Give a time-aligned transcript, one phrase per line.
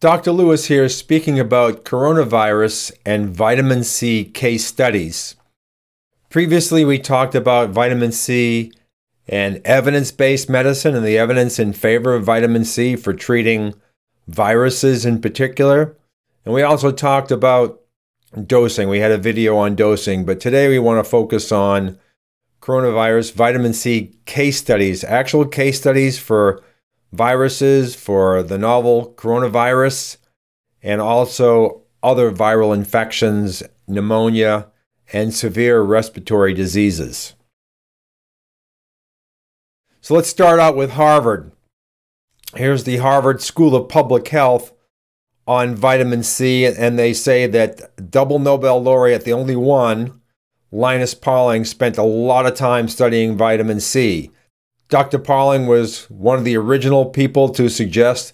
[0.00, 0.32] Dr.
[0.32, 5.36] Lewis here speaking about coronavirus and vitamin C case studies.
[6.30, 8.72] Previously, we talked about vitamin C
[9.28, 13.74] and evidence based medicine and the evidence in favor of vitamin C for treating
[14.26, 15.98] viruses in particular.
[16.46, 17.82] And we also talked about
[18.46, 18.88] dosing.
[18.88, 21.98] We had a video on dosing, but today we want to focus on
[22.62, 26.62] coronavirus vitamin C case studies, actual case studies for
[27.12, 30.16] viruses, for the novel coronavirus,
[30.82, 34.68] and also other viral infections, pneumonia,
[35.12, 37.34] and severe respiratory diseases.
[40.00, 41.52] So let's start out with Harvard.
[42.54, 44.72] Here's the Harvard School of Public Health
[45.46, 50.20] on vitamin C, and they say that double Nobel laureate, the only one,
[50.72, 54.30] Linus Pauling, spent a lot of time studying vitamin C.
[54.90, 55.20] Dr.
[55.20, 58.32] Pauling was one of the original people to suggest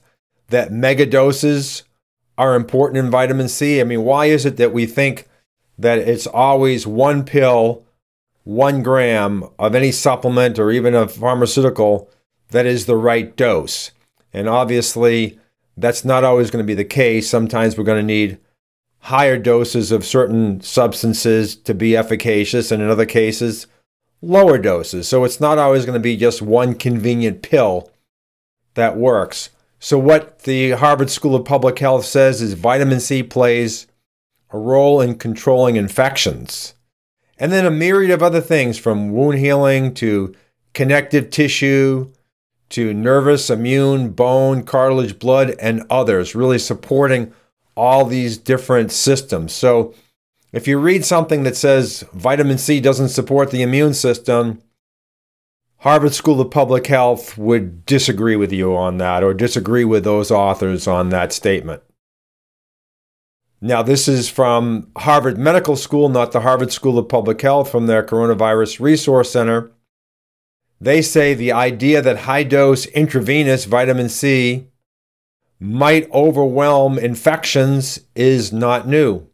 [0.49, 1.83] that megadoses
[2.39, 3.81] are important in vitamin C.
[3.81, 5.29] I mean, why is it that we think
[5.79, 7.85] that it's always one pill,
[8.45, 12.11] one gram of any supplement or even a pharmaceutical
[12.51, 13.91] that is the right dose?
[14.33, 15.39] And obviously,
[15.77, 17.29] that's not always going to be the case.
[17.29, 18.39] Sometimes we're going to need
[19.01, 23.67] higher doses of certain substances to be efficacious, and in other cases,
[24.23, 25.09] lower doses.
[25.09, 27.91] So it's not always going to be just one convenient pill
[28.75, 29.51] that works.
[29.79, 33.87] So, what the Harvard School of Public Health says is vitamin C plays
[34.51, 36.75] a role in controlling infections.
[37.39, 40.35] And then a myriad of other things from wound healing to
[40.73, 42.11] connective tissue
[42.71, 47.33] to nervous, immune, bone, cartilage, blood, and others, really supporting
[47.77, 49.53] all these different systems.
[49.53, 49.95] So,
[50.57, 54.63] if you read something that says vitamin C doesn't support the immune system,
[55.81, 60.31] Harvard School of Public Health would disagree with you on that or disagree with those
[60.31, 61.83] authors on that statement.
[63.61, 67.87] Now, this is from Harvard Medical School, not the Harvard School of Public Health, from
[67.87, 69.71] their Coronavirus Resource Center.
[70.81, 74.69] They say the idea that high dose intravenous vitamin C
[75.61, 79.29] might overwhelm infections is not new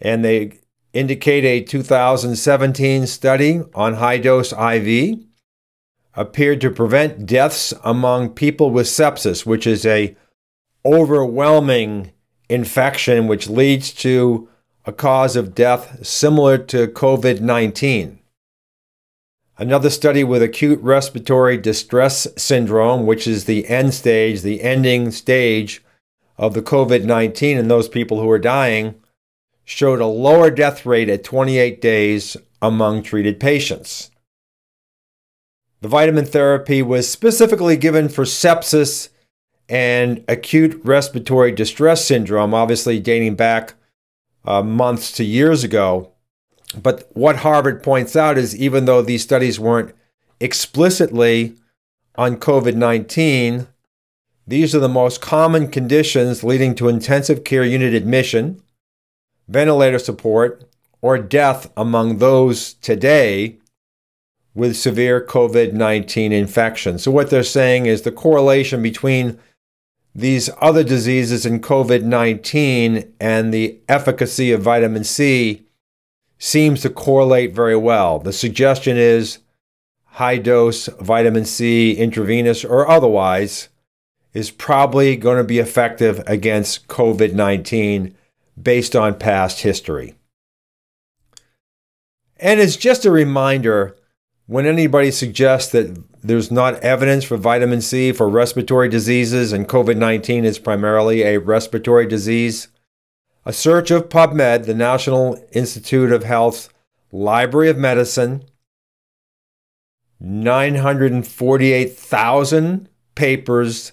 [0.00, 0.58] and they
[0.92, 5.18] indicate a 2017 study on high dose IV
[6.14, 10.16] appeared to prevent deaths among people with sepsis, which is a
[10.84, 12.12] overwhelming
[12.48, 14.48] infection which leads to
[14.84, 18.18] a cause of death similar to COVID-19.
[19.56, 25.82] Another study with acute respiratory distress syndrome, which is the end stage, the ending stage
[26.36, 28.96] of the COVID 19 and those people who are dying,
[29.64, 34.10] showed a lower death rate at 28 days among treated patients.
[35.80, 39.10] The vitamin therapy was specifically given for sepsis
[39.68, 43.74] and acute respiratory distress syndrome, obviously dating back
[44.44, 46.12] uh, months to years ago.
[46.80, 49.94] But what Harvard points out is even though these studies weren't
[50.40, 51.56] explicitly
[52.16, 53.66] on COVID 19,
[54.46, 58.62] these are the most common conditions leading to intensive care unit admission,
[59.48, 60.64] ventilator support,
[61.00, 63.58] or death among those today
[64.54, 66.98] with severe COVID 19 infection.
[66.98, 69.38] So, what they're saying is the correlation between
[70.14, 75.66] these other diseases and COVID 19 and the efficacy of vitamin C
[76.38, 78.18] seems to correlate very well.
[78.18, 79.38] The suggestion is
[80.04, 83.68] high dose vitamin C, intravenous or otherwise,
[84.32, 88.14] is probably going to be effective against COVID 19
[88.60, 90.14] based on past history.
[92.36, 93.96] And it's just a reminder
[94.46, 99.96] when anybody suggests that there's not evidence for vitamin C for respiratory diseases and COVID
[99.96, 102.68] 19 is primarily a respiratory disease,
[103.44, 106.68] a search of PubMed, the National Institute of Health's
[107.12, 108.44] Library of Medicine,
[110.20, 113.92] 948,000 papers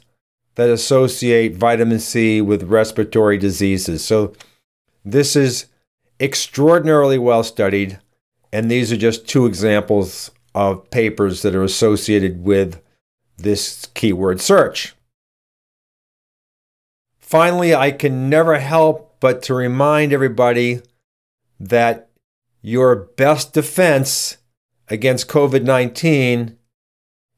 [0.55, 4.03] that associate vitamin C with respiratory diseases.
[4.03, 4.33] So
[5.03, 5.67] this is
[6.19, 7.99] extraordinarily well studied,
[8.53, 12.81] and these are just two examples of papers that are associated with
[13.37, 14.93] this keyword search.
[17.19, 20.81] Finally, I can never help but to remind everybody
[21.59, 22.09] that
[22.61, 24.37] your best defense
[24.89, 26.57] against COVID 19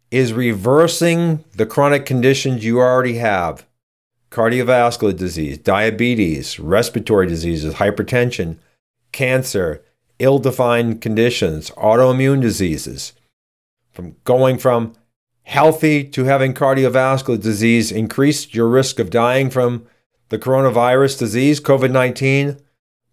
[0.09, 3.65] is reversing the chronic conditions you already have
[4.33, 8.57] cardiovascular disease, diabetes, respiratory diseases, hypertension,
[9.11, 9.83] cancer,
[10.17, 13.13] ill defined conditions, autoimmune diseases,
[13.91, 14.93] from going from
[15.43, 19.85] healthy to having cardiovascular disease increased your risk of dying from
[20.29, 22.57] the coronavirus disease, COVID 19,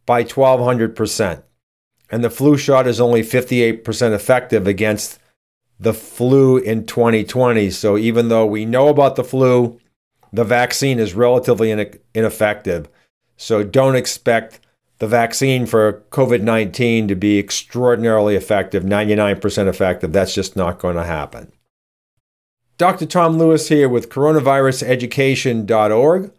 [0.07, 1.43] by 1,200%.
[2.11, 5.19] And the flu shot is only 58% effective against
[5.79, 7.71] the flu in 2020.
[7.71, 9.80] So even though we know about the flu,
[10.33, 11.71] the vaccine is relatively
[12.15, 12.89] ineffective.
[13.37, 14.61] So don't expect
[14.99, 20.13] the vaccine for COVID 19 to be extraordinarily effective, 99% effective.
[20.13, 21.53] That's just not going to happen.
[22.77, 23.07] Dr.
[23.07, 26.33] Tom Lewis here with coronaviruseducation.org,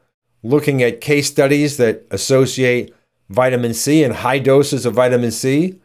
[0.43, 2.95] looking at case studies that associate
[3.29, 5.79] vitamin C and high doses of vitamin C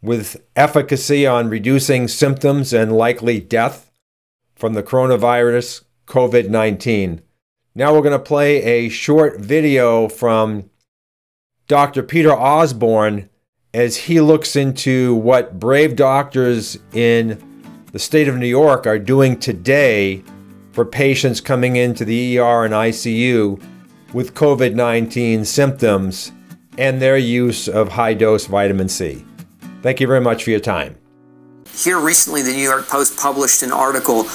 [0.00, 3.90] with efficacy on reducing symptoms and likely death
[4.54, 7.22] from the coronavirus COVID 19.
[7.74, 10.68] Now we're going to play a short video from
[11.68, 12.02] Dr.
[12.02, 13.30] Peter Osborne
[13.72, 17.42] as he looks into what brave doctors in
[17.92, 20.22] the state of New York are doing today
[20.72, 23.62] for patients coming into the ER and ICU
[24.12, 26.32] with COVID 19 symptoms
[26.76, 29.24] and their use of high dose vitamin C.
[29.80, 31.01] Thank you very much for your time.
[31.74, 34.26] Here recently, the New York Post published an article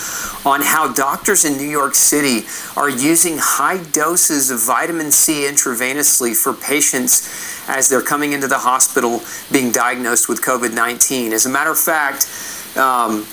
[0.44, 6.36] on how doctors in New York City are using high doses of vitamin C intravenously
[6.36, 11.32] for patients as they're coming into the hospital being diagnosed with COVID 19.
[11.32, 12.28] As a matter of fact,
[12.76, 13.28] um,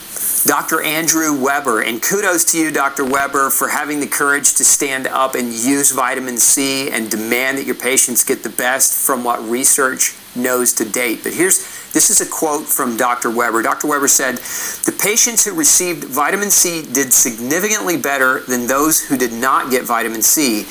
[0.45, 0.83] Dr.
[0.83, 3.07] Andrew Weber, and kudos to you, Dr.
[3.07, 7.65] Weber, for having the courage to stand up and use vitamin C and demand that
[7.65, 11.21] your patients get the best from what research knows to date.
[11.23, 13.31] But here's this is a quote from Dr.
[13.31, 13.63] Weber.
[13.63, 13.87] Dr.
[13.87, 14.39] Weber said,
[14.85, 19.85] The patients who received vitamin C did significantly better than those who did not get
[19.85, 20.67] vitamin C.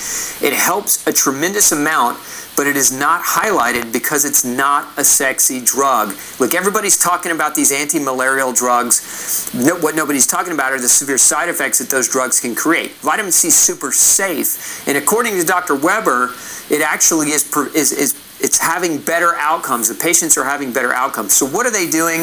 [0.45, 2.19] It helps a tremendous amount,
[2.57, 6.13] but it is not highlighted because it's not a sexy drug.
[6.41, 9.49] Look, everybody's talking about these anti malarial drugs.
[9.55, 12.91] No, what nobody's talking about are the severe side effects that those drugs can create.
[12.95, 15.75] Vitamin C is super safe, and according to Dr.
[15.75, 16.33] Weber,
[16.69, 19.87] it actually is, is, is it's having better outcomes.
[19.87, 21.33] The patients are having better outcomes.
[21.33, 22.21] So what are they doing?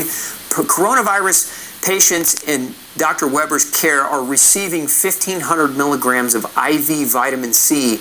[0.50, 3.26] Coronavirus patients in Dr.
[3.26, 7.96] Weber's care are receiving 1,500 milligrams of IV vitamin C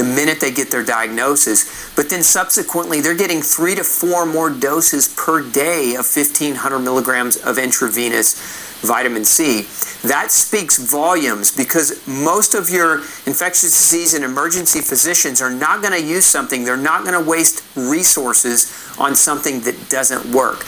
[0.00, 1.92] the minute they get their diagnosis.
[1.96, 7.36] But then subsequently, they're getting three to four more doses per day of 1,500 milligrams
[7.36, 9.62] of intravenous vitamin C.
[10.06, 15.94] That speaks volumes because most of your infectious disease and emergency physicians are not going
[15.94, 20.66] to use something, they're not going to waste resources on something that doesn't work.